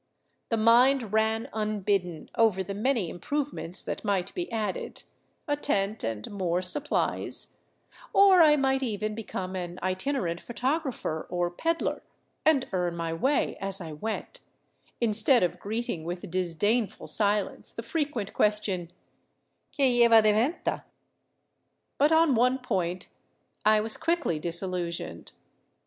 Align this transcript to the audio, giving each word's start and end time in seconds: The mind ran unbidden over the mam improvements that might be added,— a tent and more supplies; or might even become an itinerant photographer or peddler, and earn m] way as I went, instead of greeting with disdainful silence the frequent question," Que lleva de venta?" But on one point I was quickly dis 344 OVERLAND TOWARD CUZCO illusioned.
The 0.49 0.57
mind 0.57 1.13
ran 1.13 1.47
unbidden 1.53 2.31
over 2.33 2.63
the 2.63 2.73
mam 2.73 2.97
improvements 2.97 3.83
that 3.83 4.03
might 4.03 4.33
be 4.33 4.51
added,— 4.51 5.03
a 5.47 5.55
tent 5.55 6.03
and 6.03 6.31
more 6.31 6.63
supplies; 6.63 7.57
or 8.11 8.57
might 8.57 8.81
even 8.81 9.13
become 9.13 9.55
an 9.55 9.77
itinerant 9.83 10.41
photographer 10.41 11.27
or 11.29 11.51
peddler, 11.51 12.01
and 12.43 12.67
earn 12.73 12.99
m] 12.99 13.21
way 13.21 13.57
as 13.57 13.79
I 13.79 13.91
went, 13.91 14.39
instead 14.99 15.43
of 15.43 15.59
greeting 15.59 16.03
with 16.03 16.31
disdainful 16.31 17.05
silence 17.05 17.71
the 17.71 17.83
frequent 17.83 18.33
question," 18.33 18.91
Que 19.71 19.85
lleva 19.85 20.23
de 20.23 20.31
venta?" 20.33 20.83
But 21.99 22.11
on 22.11 22.33
one 22.33 22.57
point 22.57 23.09
I 23.63 23.79
was 23.79 23.97
quickly 23.97 24.39
dis 24.39 24.61
344 24.61 24.65
OVERLAND 24.65 24.97
TOWARD 24.97 25.25
CUZCO 25.35 25.37
illusioned. 25.37 25.37